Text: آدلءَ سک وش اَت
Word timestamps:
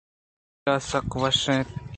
آدلءَ 0.71 0.85
سک 0.89 1.11
وش 1.21 1.41
اَت 1.51 1.67